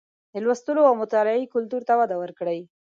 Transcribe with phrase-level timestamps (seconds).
[0.33, 2.59] د لوستلو او مطالعې کلتور ته وده ورکړئ